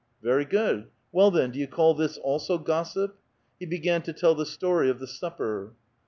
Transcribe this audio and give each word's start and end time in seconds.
"Very 0.23 0.45
good; 0.45 0.87
well 1.11 1.29
then, 1.29 1.51
do 1.51 1.59
you 1.59 1.67
call 1.67 1.93
this 1.93 2.17
also 2.17 2.57
gossip?" 2.57 3.19
He 3.59 3.67
began 3.67 4.01
to 4.01 4.13
tell 4.13 4.33
the 4.33 4.47
story 4.47 4.89
of 4.89 4.97
the 4.97 5.05
supper. 5.05 5.73